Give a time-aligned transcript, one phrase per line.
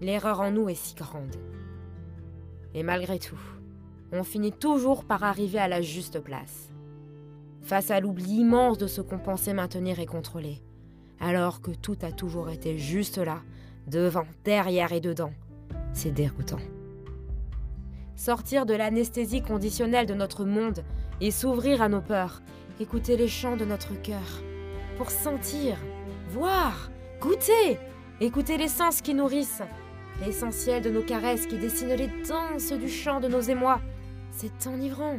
[0.00, 1.36] l'erreur en nous est si grande.
[2.74, 3.40] Et malgré tout,
[4.12, 6.70] on finit toujours par arriver à la juste place.
[7.62, 10.62] Face à l'oubli immense de ce qu'on pensait maintenir et contrôler,
[11.20, 13.40] alors que tout a toujours été juste là,
[13.86, 15.32] devant, derrière et dedans,
[15.92, 16.60] c'est déroutant.
[18.14, 20.84] Sortir de l'anesthésie conditionnelle de notre monde
[21.20, 22.42] et s'ouvrir à nos peurs,
[22.80, 24.42] écouter les chants de notre cœur,
[24.96, 25.76] pour sentir,
[26.30, 27.78] voir, goûter,
[28.20, 29.62] écouter les sens qui nourrissent,
[30.24, 33.80] l'essentiel de nos caresses qui dessinent les danses du chant de nos émois.
[34.32, 35.18] C'est enivrant.